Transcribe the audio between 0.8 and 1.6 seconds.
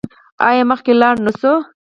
لاړ نشو؟